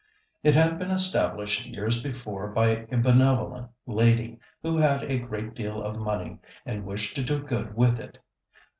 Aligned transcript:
It 0.41 0.55
had 0.55 0.79
been 0.79 0.89
established 0.89 1.67
years 1.67 2.01
before 2.01 2.47
by 2.47 2.87
a 2.91 2.97
benevolent 2.97 3.69
lady, 3.85 4.39
who 4.63 4.75
had 4.75 5.03
a 5.03 5.19
great 5.19 5.53
deal 5.53 5.79
of 5.83 5.99
money, 5.99 6.39
and 6.65 6.87
wished 6.87 7.15
to 7.17 7.23
do 7.23 7.43
good 7.43 7.75
with 7.77 7.99
it. 7.99 8.17